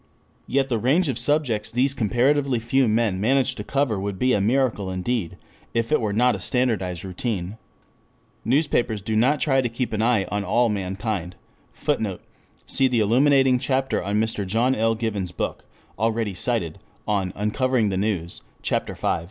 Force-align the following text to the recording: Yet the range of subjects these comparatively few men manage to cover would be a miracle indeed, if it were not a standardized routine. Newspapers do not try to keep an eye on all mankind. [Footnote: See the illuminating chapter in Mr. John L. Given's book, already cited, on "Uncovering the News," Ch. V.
Yet 0.47 0.69
the 0.69 0.79
range 0.79 1.09
of 1.09 1.19
subjects 1.19 1.71
these 1.71 1.93
comparatively 1.93 2.57
few 2.57 2.87
men 2.87 3.21
manage 3.21 3.53
to 3.53 3.63
cover 3.63 3.99
would 3.99 4.17
be 4.17 4.33
a 4.33 4.41
miracle 4.41 4.89
indeed, 4.89 5.37
if 5.75 5.91
it 5.91 6.01
were 6.01 6.11
not 6.11 6.33
a 6.33 6.39
standardized 6.39 7.05
routine. 7.05 7.57
Newspapers 8.43 9.03
do 9.03 9.15
not 9.15 9.39
try 9.39 9.61
to 9.61 9.69
keep 9.69 9.93
an 9.93 10.01
eye 10.01 10.23
on 10.31 10.43
all 10.43 10.69
mankind. 10.69 11.35
[Footnote: 11.73 12.21
See 12.65 12.87
the 12.87 12.99
illuminating 12.99 13.59
chapter 13.59 14.01
in 14.01 14.19
Mr. 14.19 14.43
John 14.43 14.73
L. 14.73 14.95
Given's 14.95 15.31
book, 15.31 15.65
already 15.99 16.33
cited, 16.33 16.79
on 17.07 17.31
"Uncovering 17.35 17.89
the 17.89 17.95
News," 17.97 18.41
Ch. 18.63 18.71
V. 18.97 19.19